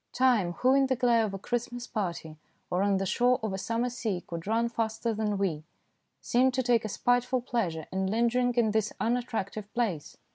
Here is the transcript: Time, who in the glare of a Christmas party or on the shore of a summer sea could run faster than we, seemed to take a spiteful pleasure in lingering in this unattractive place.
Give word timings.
Time, 0.13 0.53
who 0.53 0.73
in 0.73 0.87
the 0.87 0.95
glare 0.95 1.23
of 1.25 1.31
a 1.31 1.37
Christmas 1.37 1.85
party 1.85 2.35
or 2.71 2.81
on 2.81 2.97
the 2.97 3.05
shore 3.05 3.39
of 3.43 3.53
a 3.53 3.57
summer 3.59 3.87
sea 3.91 4.23
could 4.25 4.47
run 4.47 4.67
faster 4.67 5.13
than 5.13 5.37
we, 5.37 5.63
seemed 6.19 6.55
to 6.55 6.63
take 6.63 6.83
a 6.83 6.89
spiteful 6.89 7.39
pleasure 7.39 7.85
in 7.91 8.07
lingering 8.07 8.51
in 8.55 8.71
this 8.71 8.91
unattractive 8.99 9.71
place. 9.75 10.17